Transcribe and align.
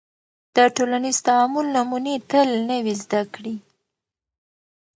د 0.55 0.57
ټولنیز 0.75 1.17
تعامل 1.27 1.65
نمونې 1.75 2.15
تل 2.31 2.49
نوې 2.69 2.93
زده 3.03 3.21
کړې 3.33 3.55